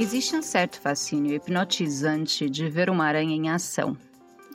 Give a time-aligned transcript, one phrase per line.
[0.00, 3.96] Existe um certo fascínio hipnotizante de ver uma aranha em ação.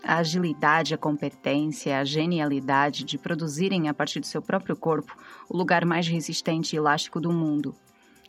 [0.01, 5.17] A agilidade, a competência, a genialidade de produzirem a partir do seu próprio corpo
[5.50, 7.75] o lugar mais resistente e elástico do mundo.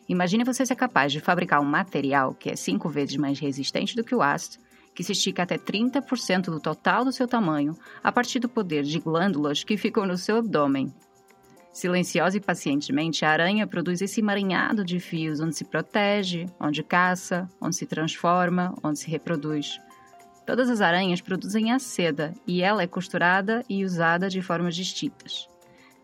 [0.08, 4.02] Imagine você ser capaz de fabricar um material que é cinco vezes mais resistente do
[4.02, 4.58] que o aço,
[4.92, 8.98] que se estica até 30% do total do seu tamanho a partir do poder de
[8.98, 10.92] glândulas que ficam no seu abdômen,
[11.74, 17.48] Silenciosa e pacientemente, a aranha produz esse emaranhado de fios onde se protege, onde caça,
[17.60, 19.80] onde se transforma, onde se reproduz.
[20.46, 25.48] Todas as aranhas produzem a seda e ela é costurada e usada de formas distintas.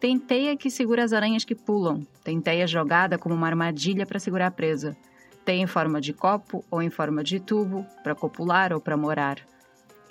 [0.01, 4.19] Tem teia que segura as aranhas que pulam, tem teia jogada como uma armadilha para
[4.19, 4.97] segurar a presa,
[5.45, 9.39] tem em forma de copo ou em forma de tubo, para copular ou para morar.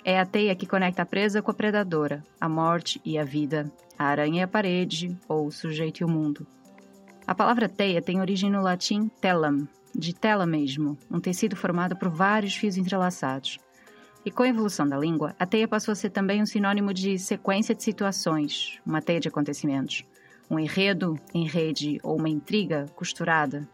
[0.04, 3.70] É a teia que conecta a presa com a predadora, a morte e a vida,
[3.98, 6.46] a aranha e a parede, ou o sujeito e o mundo.
[7.26, 12.08] A palavra teia tem origem no latim telam, de tela mesmo, um tecido formado por
[12.08, 13.58] vários fios entrelaçados.
[14.24, 17.18] E com a evolução da língua, a teia passou a ser também um sinônimo de
[17.18, 20.04] sequência de situações, uma teia de acontecimentos.
[20.50, 23.68] Um enredo, enrede ou uma intriga costurada.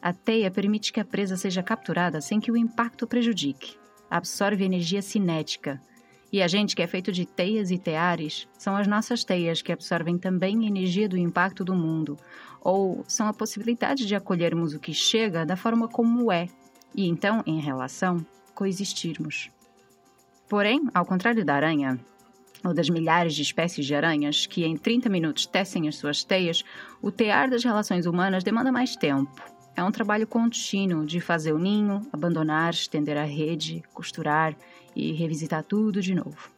[0.00, 3.76] A teia permite que a presa seja capturada sem que o impacto prejudique,
[4.16, 5.80] absorve energia cinética.
[6.32, 9.72] E a gente que é feito de teias e teares são as nossas teias que
[9.72, 12.18] absorvem também energia do impacto do mundo,
[12.60, 16.48] ou são a possibilidade de acolhermos o que chega da forma como é,
[16.94, 19.50] e então, em relação, coexistirmos.
[20.48, 21.98] Porém, ao contrário da aranha,
[22.64, 26.64] ou das milhares de espécies de aranhas que em 30 minutos tecem as suas teias,
[27.00, 31.58] o tear das relações humanas demanda mais tempo é um trabalho contínuo de fazer o
[31.58, 34.56] ninho, abandonar, estender a rede, costurar
[34.94, 36.50] e revisitar tudo de novo.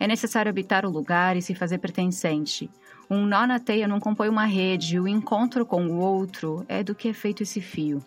[0.00, 2.70] É necessário habitar o lugar e se fazer pertencente.
[3.08, 6.94] Um nó na teia não compõe uma rede, o encontro com o outro é do
[6.94, 8.02] que é feito esse fio.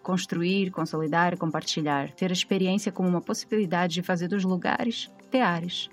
[0.00, 5.90] Construir, consolidar compartilhar, ter a experiência como uma possibilidade de fazer dos lugares teares.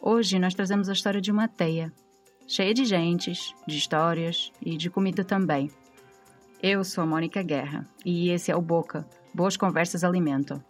[0.00, 1.92] Hoje nós trazemos a história de uma teia,
[2.46, 5.68] cheia de gentes, de histórias e de comida também.
[6.66, 10.64] Eu sou a Mônica Guerra e esse é o Boca Boas Conversas Alimentam.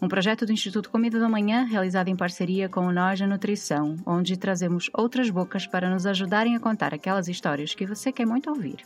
[0.00, 4.36] Um projeto do Instituto Comida da Manhã realizado em parceria com o Nós Nutrição, onde
[4.36, 8.76] trazemos outras bocas para nos ajudarem a contar aquelas histórias que você quer muito ouvir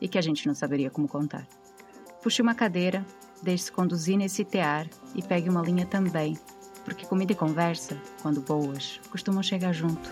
[0.00, 1.46] e que a gente não saberia como contar.
[2.22, 3.04] Puxe uma cadeira,
[3.42, 6.38] deixe-se conduzir nesse tear e pegue uma linha também,
[6.82, 10.10] porque comida e conversa, quando boas, costumam chegar junto.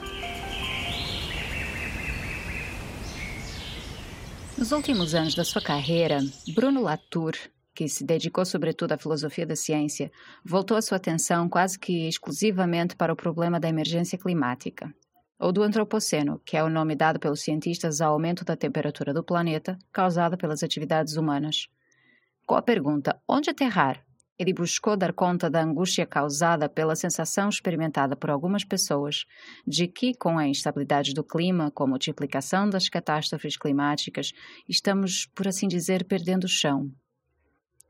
[4.64, 6.20] Nos últimos anos da sua carreira,
[6.54, 7.34] Bruno Latour,
[7.74, 10.10] que se dedicou sobretudo à filosofia da ciência,
[10.42, 14.90] voltou a sua atenção quase que exclusivamente para o problema da emergência climática,
[15.38, 19.22] ou do antropoceno, que é o nome dado pelos cientistas ao aumento da temperatura do
[19.22, 21.68] planeta causada pelas atividades humanas.
[22.46, 24.02] Com a pergunta onde aterrar,
[24.38, 29.24] ele buscou dar conta da angústia causada pela sensação experimentada por algumas pessoas
[29.66, 34.32] de que, com a instabilidade do clima, com a multiplicação das catástrofes climáticas,
[34.68, 36.90] estamos, por assim dizer, perdendo o chão.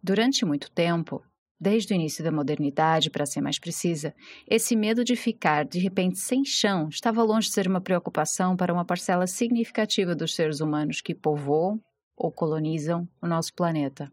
[0.02, 1.22] Durante muito tempo,
[1.58, 4.14] desde o início da modernidade, para ser mais precisa,
[4.46, 8.72] esse medo de ficar de repente sem chão estava longe de ser uma preocupação para
[8.72, 11.80] uma parcela significativa dos seres humanos que povoam
[12.16, 14.12] ou colonizam o nosso planeta.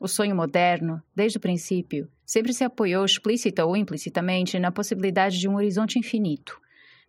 [0.00, 5.48] O sonho moderno, desde o princípio, sempre se apoiou explícita ou implicitamente na possibilidade de
[5.48, 6.60] um horizonte infinito,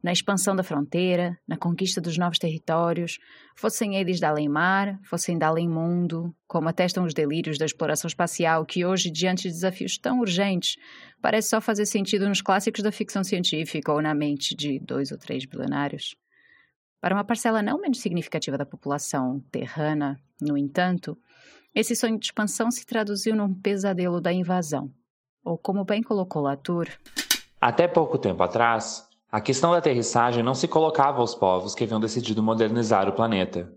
[0.02, 3.20] na expansão da fronteira, na conquista dos novos territórios,
[3.56, 8.86] fossem eles da além-mar, fossem da além-mundo, como atestam os delírios da exploração espacial que
[8.86, 10.78] hoje, diante de desafios tão urgentes,
[11.22, 15.18] parece só fazer sentido nos clássicos da ficção científica ou na mente de dois ou
[15.18, 16.16] três bilionários.
[17.02, 21.18] Para uma parcela não menos significativa da população terrana, no entanto,
[21.74, 24.91] esse sonho de expansão se traduziu num pesadelo da invasão.
[25.44, 26.88] Ou como bem colocou Latour.
[27.62, 32.00] Até pouco tempo atrás, a questão da aterrissagem não se colocava aos povos que haviam
[32.00, 33.72] decidido modernizar o planeta.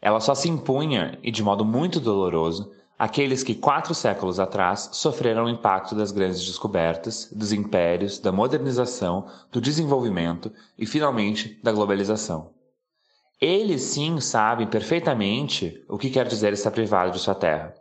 [0.00, 5.44] Ela só se impunha, e de modo muito doloroso, àqueles que quatro séculos atrás sofreram
[5.44, 12.50] o impacto das grandes descobertas, dos impérios, da modernização, do desenvolvimento e, finalmente, da globalização.
[13.40, 17.72] Eles sim sabem perfeitamente o que quer dizer estar privado de sua terra.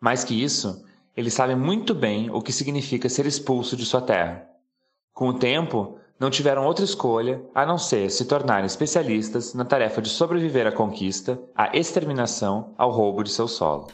[0.00, 0.84] Mais que isso,
[1.16, 4.48] eles sabem muito bem o que significa ser expulso de sua terra.
[5.12, 10.02] Com o tempo, não tiveram outra escolha a não ser se tornarem especialistas na tarefa
[10.02, 13.92] de sobreviver à conquista, à exterminação, ao roubo de seu solo.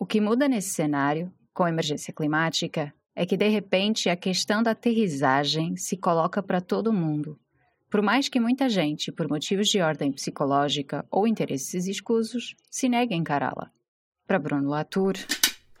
[0.00, 4.64] O que muda nesse cenário, com a emergência climática, é que de repente a questão
[4.64, 7.38] da aterrissagem se coloca para todo mundo.
[7.90, 13.14] Por mais que muita gente, por motivos de ordem psicológica ou interesses escusos, se negue
[13.14, 13.70] a encará-la.
[14.26, 15.14] Para Bruno Latour.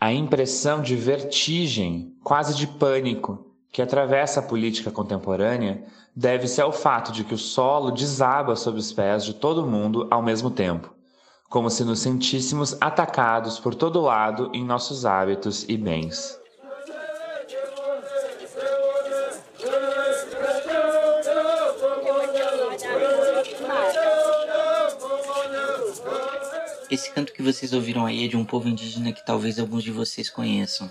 [0.00, 5.84] A impressão de vertigem, quase de pânico, que atravessa a política contemporânea
[6.16, 10.22] deve-se ao fato de que o solo desaba sob os pés de todo mundo ao
[10.22, 10.94] mesmo tempo,
[11.50, 16.38] como se nos sentíssemos atacados por todo lado em nossos hábitos e bens.
[26.90, 29.90] Esse canto que vocês ouviram aí é de um povo indígena que talvez alguns de
[29.90, 30.90] vocês conheçam.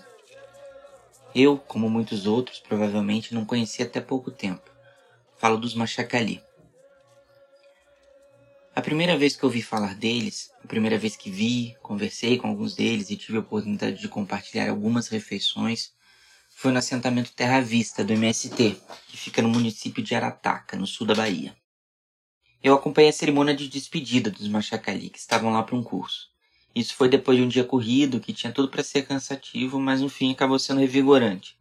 [1.34, 4.70] Eu, como muitos outros, provavelmente não conhecia até pouco tempo.
[5.40, 6.40] Falo dos Machacali.
[8.76, 12.76] A primeira vez que ouvi falar deles, a primeira vez que vi, conversei com alguns
[12.76, 15.94] deles e tive a oportunidade de compartilhar algumas refeições,
[16.56, 21.08] foi no assentamento Terra Vista do MST, que fica no município de Arataca, no sul
[21.08, 21.56] da Bahia.
[22.68, 26.28] Eu acompanhei a cerimônia de despedida dos Machacali, que estavam lá para um curso.
[26.76, 30.10] Isso foi depois de um dia corrido, que tinha tudo para ser cansativo, mas no
[30.10, 31.58] fim acabou sendo revigorante.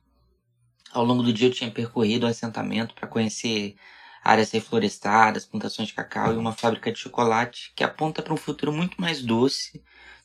[0.90, 3.76] Ao longo do dia eu tinha percorrido o assentamento para conhecer
[4.20, 8.72] áreas reflorestadas, plantações de cacau e uma fábrica de chocolate que aponta para um futuro
[8.72, 9.80] muito mais doce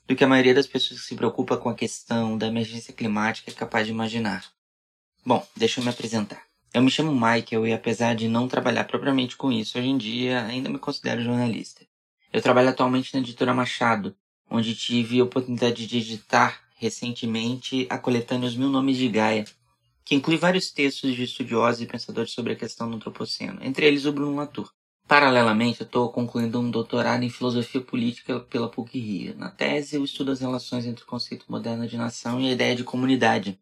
[0.07, 3.51] do que a maioria das pessoas que se preocupa com a questão da emergência climática
[3.51, 4.51] é capaz de imaginar.
[5.23, 6.50] Bom, deixa eu me apresentar.
[6.73, 10.45] Eu me chamo Michael e apesar de não trabalhar propriamente com isso hoje em dia,
[10.45, 11.85] ainda me considero jornalista.
[12.31, 14.15] Eu trabalho atualmente na editora Machado,
[14.49, 19.43] onde tive a oportunidade de editar recentemente a coletânea Os Mil Nomes de Gaia,
[20.05, 24.05] que inclui vários textos de estudiosos e pensadores sobre a questão do antropoceno, entre eles
[24.05, 24.71] o Bruno Latour.
[25.05, 29.35] Paralelamente, eu estou concluindo um doutorado em filosofia política pela PUC-Rio.
[29.37, 32.77] Na tese, eu estudo as relações entre o conceito moderno de nação e a ideia
[32.77, 33.59] de comunidade,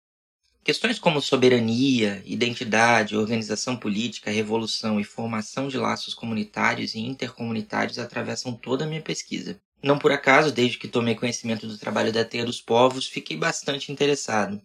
[0.69, 8.54] Questões como soberania, identidade, organização política, revolução e formação de laços comunitários e intercomunitários atravessam
[8.54, 9.60] toda a minha pesquisa.
[9.81, 13.92] Não por acaso, desde que tomei conhecimento do trabalho da Teia dos Povos, fiquei bastante
[13.92, 14.62] interessado.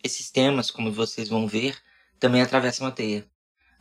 [0.00, 1.76] Esses temas, como vocês vão ver,
[2.20, 3.26] também atravessam a teia.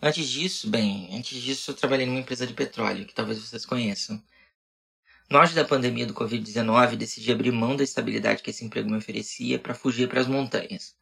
[0.02, 4.20] Antes disso, bem, antes disso eu trabalhei numa empresa de petróleo, que talvez vocês conheçam.
[5.30, 9.60] Auge da pandemia do Covid-19, decidi abrir mão da estabilidade que esse emprego me oferecia
[9.60, 11.00] para fugir para as montanhas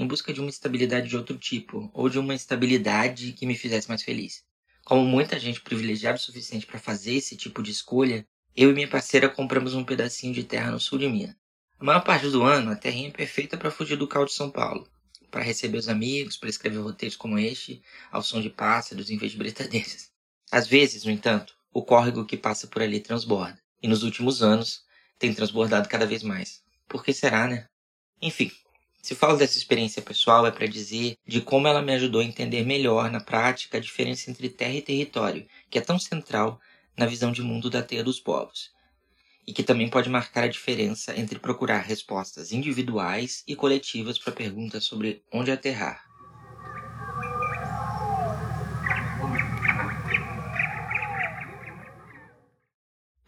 [0.00, 3.88] em busca de uma estabilidade de outro tipo, ou de uma estabilidade que me fizesse
[3.88, 4.42] mais feliz.
[4.82, 8.26] Como muita gente privilegiada o suficiente para fazer esse tipo de escolha,
[8.56, 11.36] eu e minha parceira compramos um pedacinho de terra no sul de Minas.
[11.78, 14.50] A maior parte do ano, a terrinha é perfeita para fugir do caos de São
[14.50, 14.88] Paulo,
[15.30, 19.32] para receber os amigos, para escrever roteiros como este, ao som de pássaros em vez
[19.32, 20.10] de britadeiras.
[20.50, 24.82] Às vezes, no entanto, o córrego que passa por ali transborda, e nos últimos anos
[25.18, 26.62] tem transbordado cada vez mais.
[26.88, 27.68] Por que será, né?
[28.20, 28.50] Enfim,
[29.02, 32.64] se falo dessa experiência pessoal é para dizer de como ela me ajudou a entender
[32.64, 36.60] melhor na prática a diferença entre terra e território, que é tão central
[36.96, 38.72] na visão de mundo da teia dos povos,
[39.46, 44.84] e que também pode marcar a diferença entre procurar respostas individuais e coletivas para perguntas
[44.84, 46.04] sobre onde aterrar.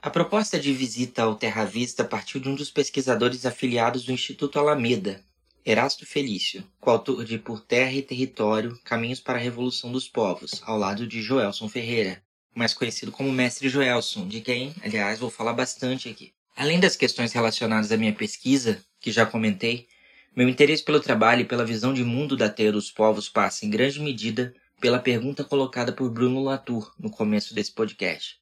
[0.02, 4.58] A proposta de visita ao Terra Vista partiu de um dos pesquisadores afiliados do Instituto
[4.58, 5.24] Alameda,
[5.64, 10.76] Erasto Felício, coautor de Por Terra e Território, Caminhos para a Revolução dos Povos, ao
[10.76, 12.20] lado de Joelson Ferreira,
[12.52, 16.32] mais conhecido como Mestre Joelson, de quem, aliás, vou falar bastante aqui.
[16.56, 19.86] Além das questões relacionadas à minha pesquisa, que já comentei,
[20.34, 23.70] meu interesse pelo trabalho e pela visão de mundo da Teia dos Povos passa, em
[23.70, 28.40] grande medida, pela pergunta colocada por Bruno Latour no começo desse podcast.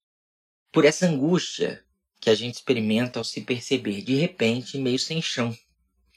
[0.73, 1.85] Por essa angústia
[2.19, 5.55] que a gente experimenta ao se perceber, de repente, meio sem chão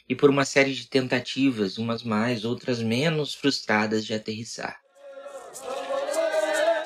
[0.08, 4.80] e por uma série de tentativas, umas mais, outras menos frustradas de aterrissar.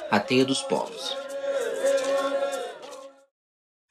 [0.10, 1.16] A Teia dos Povos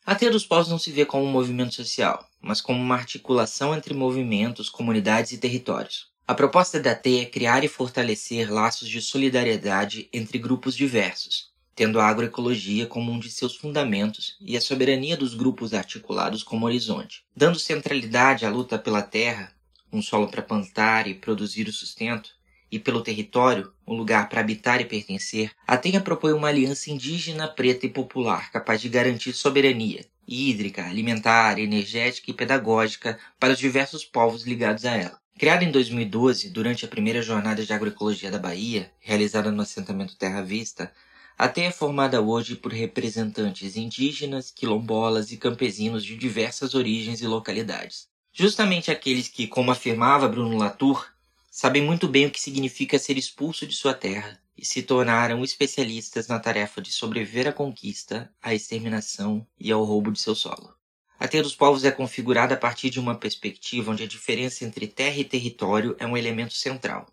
[0.05, 3.75] A Teia dos Povos não se vê como um movimento social, mas como uma articulação
[3.75, 6.07] entre movimentos, comunidades e territórios.
[6.27, 12.01] A proposta da Teia é criar e fortalecer laços de solidariedade entre grupos diversos, tendo
[12.01, 17.23] a agroecologia como um de seus fundamentos e a soberania dos grupos articulados como horizonte,
[17.37, 19.53] dando centralidade à luta pela terra,
[19.93, 22.31] um solo para plantar e produzir o sustento,
[22.73, 27.47] e pelo território, um lugar para habitar e pertencer, a Tenha propõe uma aliança indígena,
[27.47, 34.05] preta e popular capaz de garantir soberania hídrica, alimentar, energética e pedagógica para os diversos
[34.05, 35.21] povos ligados a ela.
[35.39, 40.43] Criada em 2012, durante a primeira jornada de agroecologia da Bahia, realizada no assentamento Terra
[40.43, 40.91] Vista,
[41.37, 48.09] até é formada hoje por representantes indígenas, quilombolas e campesinos de diversas origens e localidades.
[48.33, 51.07] Justamente aqueles que, como afirmava Bruno Latour,
[51.51, 56.29] sabem muito bem o que significa ser expulso de sua terra e se tornaram especialistas
[56.29, 60.75] na tarefa de sobreviver à conquista, à exterminação e ao roubo de seu solo.
[61.19, 64.87] A teia dos povos é configurada a partir de uma perspectiva onde a diferença entre
[64.87, 67.07] terra e território é um elemento central.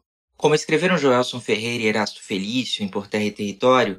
[0.43, 3.97] Como escreveram Joelson Ferreira e Erasto Felício em Por Terra e Território,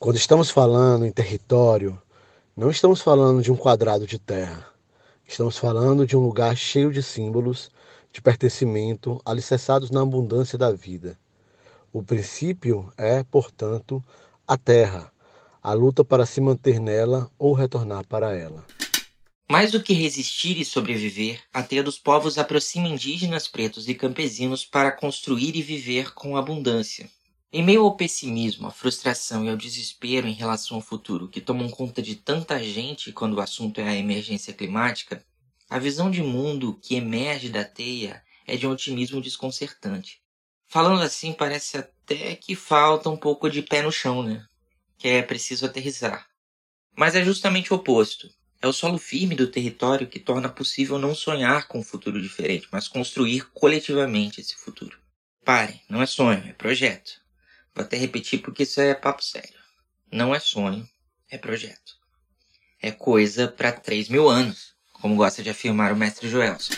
[0.00, 1.96] quando estamos falando em território,
[2.56, 4.66] não estamos falando de um quadrado de terra.
[5.24, 7.70] Estamos falando de um lugar cheio de símbolos
[8.12, 11.16] de pertencimento alicerçados na abundância da vida.
[11.92, 14.02] O princípio é, portanto,
[14.48, 15.12] a terra,
[15.62, 18.64] a luta para se manter nela ou retornar para ela.
[19.50, 24.64] Mais do que resistir e sobreviver, a teia dos povos aproxima indígenas pretos e campesinos
[24.64, 27.10] para construir e viver com abundância.
[27.52, 31.68] Em meio ao pessimismo, à frustração e ao desespero em relação ao futuro que tomam
[31.68, 35.20] conta de tanta gente quando o assunto é a emergência climática,
[35.68, 40.22] a visão de mundo que emerge da teia é de um otimismo desconcertante.
[40.68, 44.46] Falando assim, parece até que falta um pouco de pé no chão, né?
[44.96, 46.24] Que é preciso aterrissar.
[46.96, 48.30] Mas é justamente o oposto.
[48.62, 52.68] É o solo firme do território que torna possível não sonhar com um futuro diferente,
[52.70, 54.98] mas construir coletivamente esse futuro.
[55.42, 57.12] Parem, não é sonho, é projeto.
[57.74, 59.58] Vou até repetir porque isso é papo sério.
[60.12, 60.86] Não é sonho,
[61.30, 61.94] é projeto.
[62.82, 66.74] É coisa para 3 mil anos, como gosta de afirmar o mestre Joelson.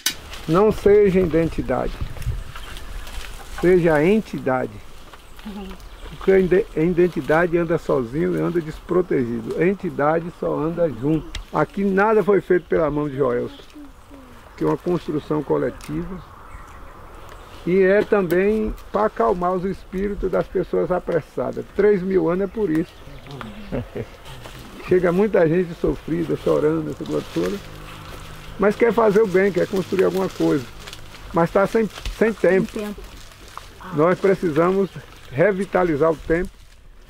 [0.47, 1.93] Não seja identidade,
[3.61, 4.73] seja a entidade.
[6.17, 6.39] Porque a
[6.83, 9.57] identidade anda sozinho e anda desprotegido.
[9.59, 11.27] A entidade só anda junto.
[11.53, 13.63] Aqui nada foi feito pela mão de Joelson,
[14.57, 16.21] que é uma construção coletiva.
[17.67, 21.65] E é também para acalmar os espíritos das pessoas apressadas.
[21.77, 22.93] Três mil anos é por isso.
[24.89, 27.57] Chega muita gente sofrida, chorando, essa coisa toda.
[28.59, 30.65] Mas quer fazer o bem, quer construir alguma coisa.
[31.33, 31.89] Mas está sem,
[32.19, 32.71] sem tempo.
[32.73, 33.01] Sem tempo.
[33.95, 34.91] Nós precisamos
[35.33, 36.51] revitalizar o tempo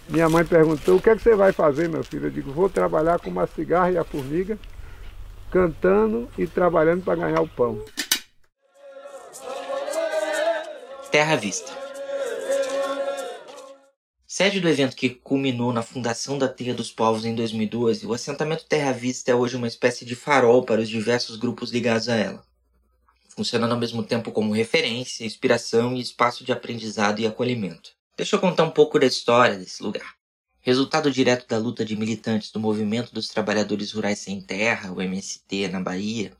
[0.08, 2.26] minha mãe perguntou, o que, é que você vai fazer, meu filho?
[2.26, 4.58] Eu digo, vou trabalhar com uma cigarra e a formiga,
[5.50, 7.82] cantando e trabalhando para ganhar o pão.
[11.10, 11.72] Terra Vista.
[14.26, 18.64] Sede do evento que culminou na fundação da Terra dos Povos em 2012, o assentamento
[18.66, 22.42] Terra Vista é hoje uma espécie de farol para os diversos grupos ligados a ela,
[23.28, 28.01] funcionando ao mesmo tempo como referência, inspiração e espaço de aprendizado e acolhimento.
[28.14, 30.14] Deixa eu contar um pouco da história desse lugar.
[30.60, 35.68] Resultado direto da luta de militantes do Movimento dos Trabalhadores Rurais Sem Terra, o MST,
[35.68, 36.36] na Bahia,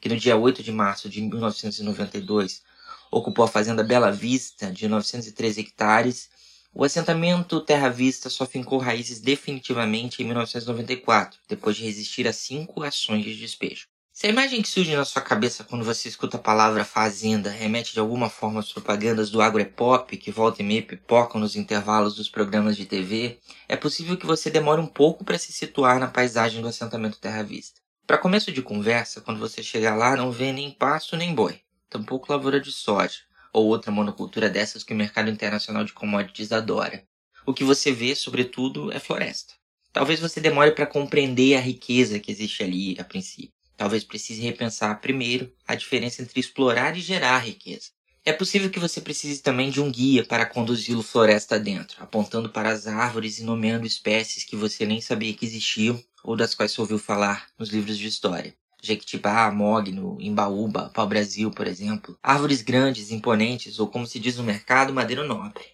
[0.00, 2.62] que no dia 8 de março de 1992
[3.10, 6.30] ocupou a fazenda Bela Vista, de 913 hectares,
[6.72, 12.84] o assentamento Terra Vista só fincou raízes definitivamente em 1994, depois de resistir a cinco
[12.84, 13.88] ações de despejo.
[14.18, 17.92] Se a imagem que surge na sua cabeça quando você escuta a palavra fazenda remete
[17.92, 22.26] de alguma forma às propagandas do agropop que volta e meia pipocam nos intervalos dos
[22.26, 26.62] programas de TV, é possível que você demore um pouco para se situar na paisagem
[26.62, 27.82] do assentamento Terra Vista.
[28.06, 32.32] Para começo de conversa, quando você chegar lá não vê nem pasto nem boi, tampouco
[32.32, 33.18] lavoura de soja,
[33.52, 37.04] ou outra monocultura dessas que o mercado internacional de commodities adora.
[37.44, 39.52] O que você vê, sobretudo, é floresta.
[39.92, 43.55] Talvez você demore para compreender a riqueza que existe ali a princípio.
[43.76, 47.90] Talvez precise repensar primeiro a diferença entre explorar e gerar riqueza.
[48.24, 52.70] É possível que você precise também de um guia para conduzi-lo floresta dentro, apontando para
[52.70, 56.80] as árvores e nomeando espécies que você nem sabia que existiam ou das quais você
[56.80, 58.52] ouviu falar nos livros de história.
[58.82, 62.18] Jequitibá, mogno, imbaúba, pau-brasil, por exemplo.
[62.22, 65.64] Árvores grandes, imponentes ou, como se diz no mercado, madeira nobre.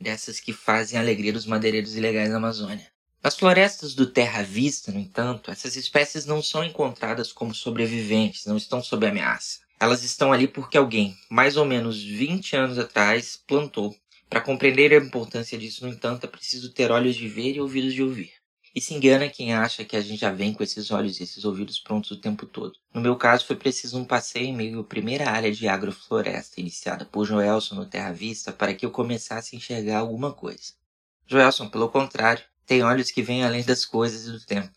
[0.00, 2.90] Dessas que fazem a alegria dos madeireiros ilegais da Amazônia.
[3.22, 8.56] Nas florestas do Terra Vista, no entanto, essas espécies não são encontradas como sobreviventes, não
[8.56, 9.60] estão sob ameaça.
[9.78, 13.94] Elas estão ali porque alguém, mais ou menos 20 anos atrás, plantou.
[14.28, 17.92] Para compreender a importância disso, no entanto, é preciso ter olhos de ver e ouvidos
[17.92, 18.32] de ouvir.
[18.74, 21.44] E se engana quem acha que a gente já vem com esses olhos e esses
[21.44, 22.72] ouvidos prontos o tempo todo.
[22.94, 27.04] No meu caso, foi preciso um passeio em meio à primeira área de agrofloresta iniciada
[27.04, 30.72] por Joelson no Terra Vista para que eu começasse a enxergar alguma coisa.
[31.26, 34.70] Joelson, pelo contrário, tem olhos que veem além das coisas e do tempo.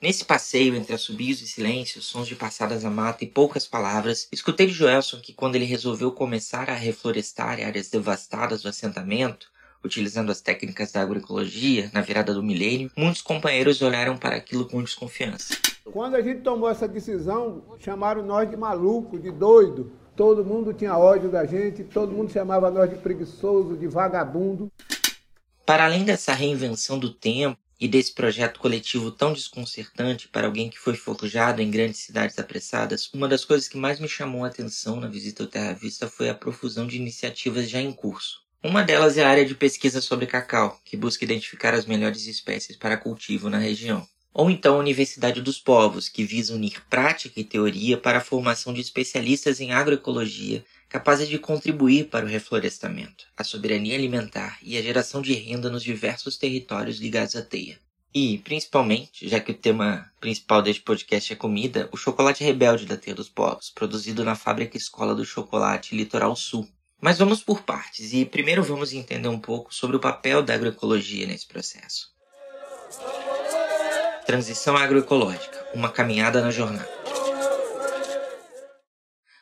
[0.00, 4.66] Nesse passeio entre assobios e silêncios, sons de passadas à mata e poucas palavras, escutei
[4.66, 9.50] de Joelson que quando ele resolveu começar a reflorestar áreas devastadas do assentamento,
[9.84, 14.82] utilizando as técnicas da agroecologia na virada do milênio, muitos companheiros olharam para aquilo com
[14.82, 15.54] desconfiança.
[15.84, 19.92] Quando a gente tomou essa decisão, chamaram nós de maluco, de doido.
[20.16, 24.72] Todo mundo tinha ódio da gente, todo mundo chamava nós de preguiçoso, de vagabundo.
[25.68, 30.78] Para além dessa reinvenção do tempo e desse projeto coletivo tão desconcertante para alguém que
[30.78, 34.98] foi forjado em grandes cidades apressadas, uma das coisas que mais me chamou a atenção
[34.98, 38.40] na visita ao Terra Vista foi a profusão de iniciativas já em curso.
[38.64, 42.74] Uma delas é a área de pesquisa sobre cacau, que busca identificar as melhores espécies
[42.74, 44.08] para cultivo na região.
[44.32, 48.72] ou então a Universidade dos Povos, que visa unir prática e teoria para a formação
[48.72, 54.82] de especialistas em agroecologia capazes de contribuir para o reflorestamento, a soberania alimentar e a
[54.82, 57.78] geração de renda nos diversos territórios ligados à teia.
[58.14, 62.96] E, principalmente, já que o tema principal deste podcast é comida, o chocolate rebelde da
[62.96, 66.66] Teia dos Povos, produzido na fábrica Escola do Chocolate Litoral Sul.
[67.00, 71.26] Mas vamos por partes e primeiro vamos entender um pouco sobre o papel da agroecologia
[71.26, 72.10] nesse processo.
[74.26, 76.97] Transição agroecológica, uma caminhada na jornada.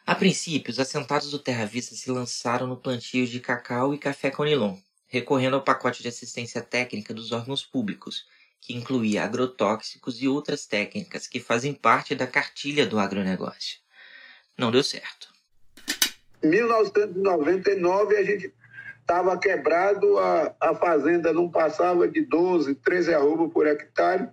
[0.06, 4.30] A princípio, os assentados do Terra Vista se lançaram no plantio de cacau e café
[4.30, 4.76] conilon,
[5.08, 8.24] recorrendo ao pacote de assistência técnica dos órgãos públicos,
[8.60, 13.80] que incluía agrotóxicos e outras técnicas que fazem parte da cartilha do agronegócio.
[14.56, 15.28] Não deu certo.
[16.40, 18.54] Em 1999 a gente
[19.00, 24.28] estava quebrado, a, a fazenda não passava de 12, 13 arroba por hectare.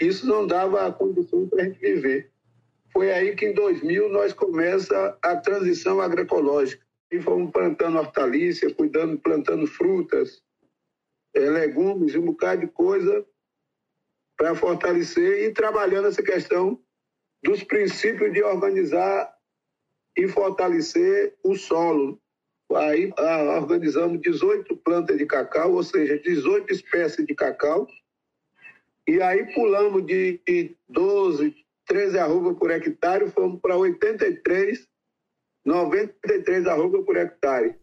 [0.00, 2.32] Isso não dava condição para a gente viver.
[2.96, 6.82] Foi aí que em 2000 nós começa a transição agroecológica.
[7.12, 10.42] E fomos plantando hortaliça, cuidando, plantando frutas,
[11.34, 13.22] é, legumes, um bocado de coisa
[14.34, 16.82] para fortalecer e trabalhando essa questão
[17.44, 19.30] dos princípios de organizar
[20.16, 22.18] e fortalecer o solo.
[22.74, 27.86] Aí ah, organizamos 18 plantas de cacau, ou seja, 18 espécies de cacau.
[29.06, 30.40] E aí pulamos de
[30.88, 34.86] 12, 13 arroba por hectare, fomos para 83,
[35.64, 37.76] 93 arroba por hectare.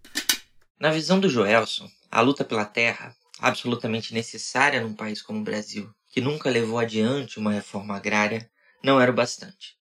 [0.80, 5.90] Na visão do Joelson, a luta pela terra absolutamente necessária num país como o Brasil,
[6.12, 8.50] que nunca levou adiante uma reforma agrária,
[8.84, 9.76] não era o bastante.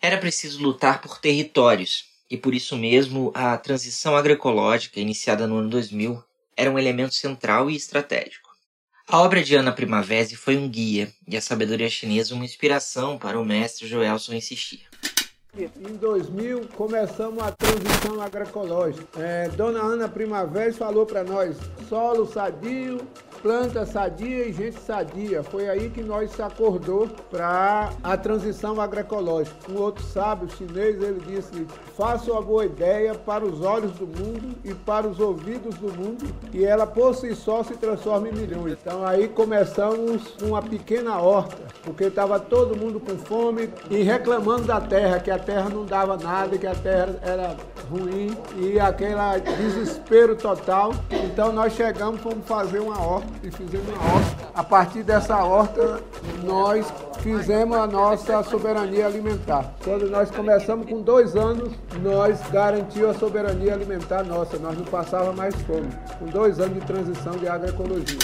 [0.00, 5.70] Era preciso lutar por territórios, e por isso mesmo a transição agroecológica, iniciada no ano
[5.70, 6.22] 2000,
[6.56, 8.45] era um elemento central e estratégico.
[9.08, 13.40] A obra de Ana Primavesi foi um guia, e a sabedoria chinesa uma inspiração para
[13.40, 14.84] o mestre Joelson insistir.
[15.58, 19.06] Em 2000 começamos a transição agroecológica.
[19.18, 21.56] É, Dona Ana Primavera falou para nós:
[21.88, 22.98] solo sadio,
[23.42, 25.42] planta sadia e gente sadia.
[25.42, 29.56] Foi aí que nós se acordou para a transição agroecológica.
[29.70, 31.66] Um outro sábio chinês ele disse:
[31.96, 36.26] faça uma boa ideia para os olhos do mundo e para os ouvidos do mundo
[36.52, 38.76] e ela por si só se transforma em milhões.
[38.78, 44.80] Então aí começamos uma pequena horta, porque estava todo mundo com fome e reclamando da
[44.80, 47.56] terra que a terra não dava nada, que a terra era
[47.88, 49.14] ruim e aquele
[49.56, 50.92] desespero total.
[51.10, 54.50] Então nós chegamos, fomos fazer uma horta e fizemos uma horta.
[54.52, 56.02] A partir dessa horta,
[56.42, 56.84] nós
[57.20, 59.72] fizemos a nossa soberania alimentar.
[59.84, 65.32] Quando nós começamos com dois anos, nós garantimos a soberania alimentar nossa, nós não passava
[65.32, 65.88] mais fome.
[66.18, 68.18] Com dois anos de transição de agroecologia.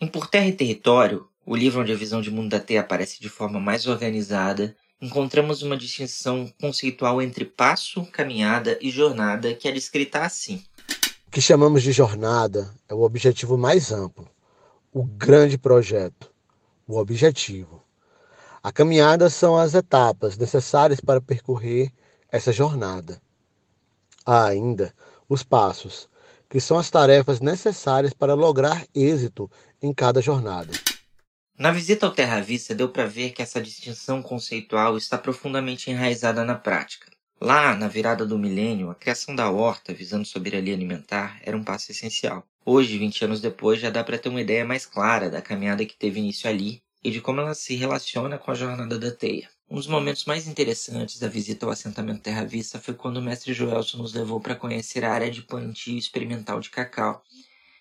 [0.00, 3.20] Em Por Terra e Território, o livro onde a visão de mundo da Terra aparece
[3.20, 9.72] de forma mais organizada encontramos uma distinção conceitual entre passo, caminhada e jornada que é
[9.72, 10.62] descrita assim.
[11.26, 14.28] O que chamamos de jornada é o objetivo mais amplo,
[14.92, 16.30] o grande projeto,
[16.86, 17.82] o objetivo.
[18.62, 21.90] A caminhada são as etapas necessárias para percorrer
[22.30, 23.20] essa jornada.
[24.26, 24.92] Há ainda
[25.28, 26.08] os passos,
[26.48, 30.72] que são as tarefas necessárias para lograr êxito em cada jornada.
[31.60, 36.42] Na visita ao Terra Vista deu para ver que essa distinção conceitual está profundamente enraizada
[36.42, 37.12] na prática.
[37.38, 41.92] Lá, na virada do milênio, a criação da horta visando soberania alimentar era um passo
[41.92, 42.46] essencial.
[42.64, 45.94] Hoje, 20 anos depois, já dá para ter uma ideia mais clara da caminhada que
[45.94, 49.46] teve início ali e de como ela se relaciona com a jornada da teia.
[49.68, 53.52] Um dos momentos mais interessantes da visita ao assentamento Terra Vista foi quando o mestre
[53.52, 57.22] Joelson nos levou para conhecer a área de plantio experimental de cacau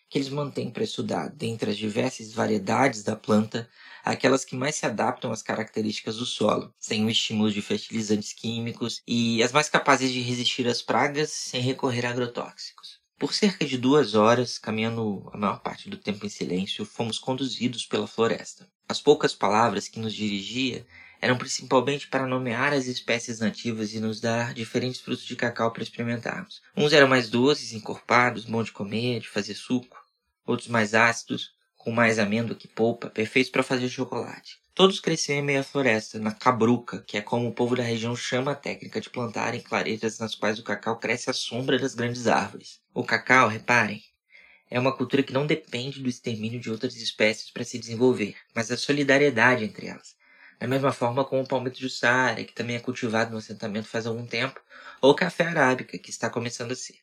[0.09, 3.69] que eles mantêm para estudar, dentre as diversas variedades da planta,
[4.03, 9.01] aquelas que mais se adaptam às características do solo, sem o estímulo de fertilizantes químicos
[9.07, 12.99] e as mais capazes de resistir às pragas sem recorrer a agrotóxicos.
[13.19, 17.85] Por cerca de duas horas, caminhando a maior parte do tempo em silêncio, fomos conduzidos
[17.85, 18.67] pela floresta.
[18.87, 20.87] As poucas palavras que nos dirigia
[21.21, 25.83] eram principalmente para nomear as espécies nativas e nos dar diferentes frutos de cacau para
[25.83, 26.61] experimentarmos.
[26.75, 29.98] Uns eram mais doces, encorpados, bons de comer, de fazer suco
[30.45, 34.59] outros mais ácidos, com mais amêndoa que polpa, perfeitos para fazer chocolate.
[34.75, 38.51] Todos cresciam em meia floresta, na cabruca, que é como o povo da região chama
[38.51, 42.27] a técnica de plantar em clareiras nas quais o cacau cresce à sombra das grandes
[42.27, 42.79] árvores.
[42.93, 44.01] O cacau, reparem,
[44.69, 48.67] é uma cultura que não depende do extermínio de outras espécies para se desenvolver, mas
[48.67, 50.15] da solidariedade entre elas.
[50.59, 54.05] Da mesma forma como o palmito de Saara, que também é cultivado no assentamento faz
[54.05, 54.61] algum tempo,
[55.01, 56.99] ou o café arábica, que está começando a ser.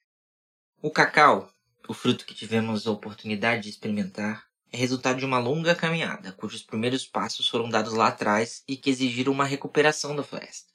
[0.81, 1.51] O cacau
[1.88, 6.62] o fruto que tivemos a oportunidade de experimentar é resultado de uma longa caminhada, cujos
[6.62, 10.72] primeiros passos foram dados lá atrás e que exigiram uma recuperação da floresta.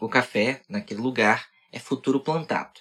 [0.00, 2.80] O café, naquele lugar, é futuro plantado.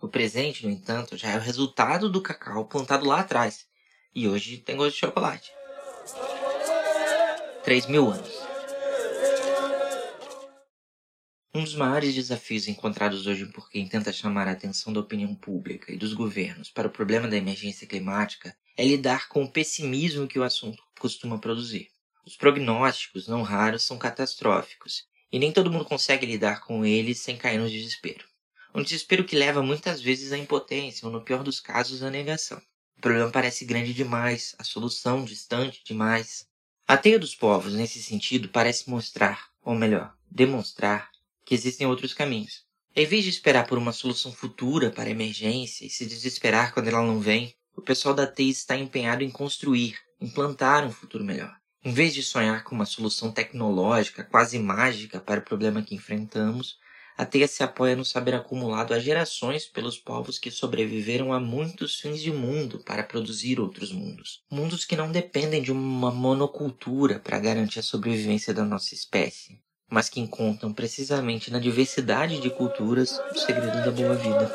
[0.00, 3.66] O presente, no entanto, já é o resultado do cacau plantado lá atrás,
[4.14, 5.52] e hoje tem gosto de chocolate.
[7.62, 8.49] 3 mil anos.
[11.52, 15.92] Um dos maiores desafios encontrados hoje por quem tenta chamar a atenção da opinião pública
[15.92, 20.38] e dos governos para o problema da emergência climática é lidar com o pessimismo que
[20.38, 21.88] o assunto costuma produzir.
[22.24, 27.36] Os prognósticos, não raros, são catastróficos, e nem todo mundo consegue lidar com eles sem
[27.36, 28.24] cair no desespero.
[28.72, 32.62] Um desespero que leva muitas vezes à impotência, ou no pior dos casos, à negação.
[32.96, 36.46] O problema parece grande demais, a solução distante demais.
[36.86, 41.09] A teia dos povos, nesse sentido, parece mostrar, ou melhor, demonstrar,
[41.50, 42.62] que existem outros caminhos.
[42.94, 46.86] Em vez de esperar por uma solução futura para a emergência e se desesperar quando
[46.86, 51.52] ela não vem, o pessoal da TEI está empenhado em construir, implantar um futuro melhor.
[51.84, 56.78] Em vez de sonhar com uma solução tecnológica quase mágica para o problema que enfrentamos,
[57.18, 61.98] a teia se apoia no saber acumulado há gerações pelos povos que sobreviveram a muitos
[61.98, 64.44] fins de mundo para produzir outros mundos.
[64.48, 69.58] Mundos que não dependem de uma monocultura para garantir a sobrevivência da nossa espécie,
[69.90, 74.50] mas que encontram precisamente na diversidade de culturas o segredo da boa vida.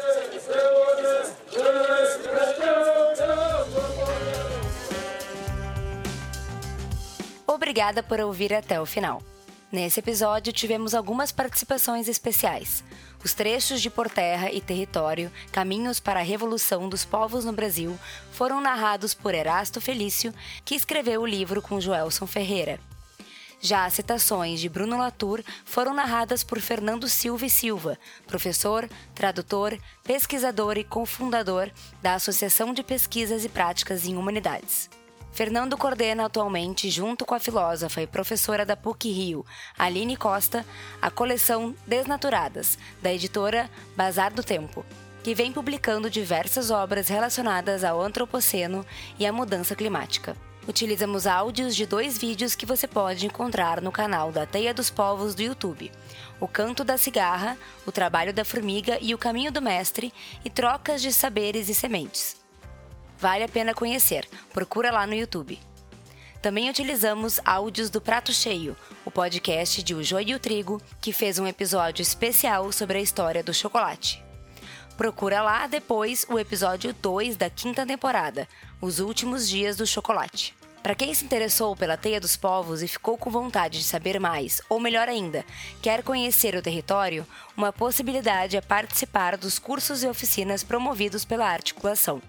[7.45, 9.21] Obrigada por ouvir até o final.
[9.71, 12.83] Nesse episódio tivemos algumas participações especiais.
[13.23, 17.97] Os trechos de Por Terra e Território, Caminhos para a Revolução dos Povos no Brasil,
[18.31, 22.79] foram narrados por Erasto Felício, que escreveu o livro com Joelson Ferreira.
[23.59, 29.77] Já as citações de Bruno Latour foram narradas por Fernando Silva e Silva, professor, tradutor,
[30.03, 34.89] pesquisador e cofundador da Associação de Pesquisas e Práticas em Humanidades.
[35.35, 39.45] Fernando coordena atualmente, junto com a filósofa e professora da PUC Rio,
[39.77, 40.65] Aline Costa,
[41.01, 44.85] a coleção Desnaturadas, da editora Bazar do Tempo,
[45.23, 48.85] que vem publicando diversas obras relacionadas ao antropoceno
[49.19, 50.37] e à mudança climática.
[50.67, 55.36] Utilizamos áudios de dois vídeos que você pode encontrar no canal da Teia dos Povos
[55.36, 55.91] do YouTube:
[56.39, 60.12] O Canto da Cigarra, O Trabalho da Formiga e O Caminho do Mestre
[60.43, 62.36] e Trocas de Saberes e Sementes.
[63.17, 65.60] Vale a pena conhecer, procura lá no YouTube.
[66.41, 71.13] Também utilizamos áudios do Prato Cheio, o podcast de O Joio e o Trigo, que
[71.13, 74.24] fez um episódio especial sobre a história do chocolate.
[74.97, 78.47] Procura lá depois o episódio 2 da quinta temporada,
[78.79, 80.55] Os Últimos Dias do Chocolate.
[80.81, 84.62] Para quem se interessou pela Teia dos Povos e ficou com vontade de saber mais,
[84.69, 85.43] ou melhor ainda,
[85.81, 87.27] quer conhecer o território,
[87.58, 92.21] uma possibilidade é participar dos cursos e oficinas promovidos pela articulação.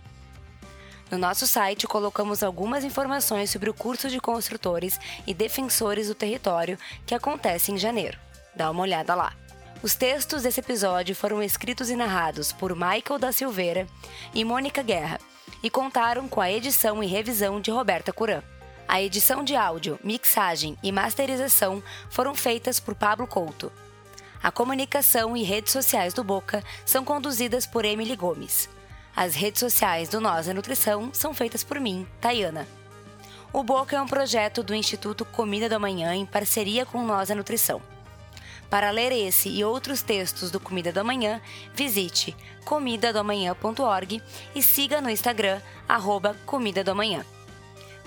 [1.09, 6.76] No nosso site colocamos algumas informações sobre o curso de construtores e defensores do território
[7.07, 8.18] que acontece em janeiro.
[8.57, 9.33] Dá uma olhada lá.
[9.82, 13.86] Os textos desse episódio foram escritos e narrados por Michael da Silveira
[14.34, 15.20] e Mônica Guerra
[15.62, 18.42] e contaram com a edição e revisão de Roberta Curan.
[18.88, 23.70] A edição de áudio, mixagem e masterização foram feitas por Pablo Couto.
[24.42, 28.70] A comunicação e redes sociais do Boca são conduzidas por Emily Gomes.
[29.14, 32.66] As redes sociais do Nós é Nutrição são feitas por mim, Tayana.
[33.52, 37.34] O Boca é um projeto do Instituto Comida do Amanhã em parceria com Nós é
[37.34, 37.82] Nutrição.
[38.70, 41.40] Para ler esse e outros textos do Comida do Amanhã,
[41.74, 44.22] visite comidadoamanhã.org
[44.55, 45.61] e siga no Instagram,
[46.44, 47.24] Comida do Amanhã.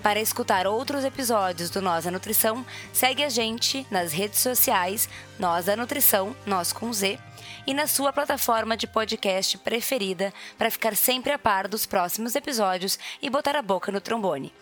[0.02, 5.68] Para escutar outros episódios do Nós a Nutrição, segue a gente nas redes sociais Nós
[5.68, 7.18] a Nutrição, Nós com Z,
[7.66, 12.98] e na sua plataforma de podcast preferida para ficar sempre a par dos próximos episódios
[13.20, 14.52] e botar a boca no trombone.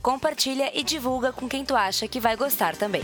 [0.00, 3.02] Compartilha e divulga com quem tu acha que vai gostar também.